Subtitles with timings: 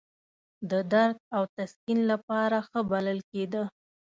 [0.69, 3.63] د درد او تسکین لپاره ښه بلل کېده.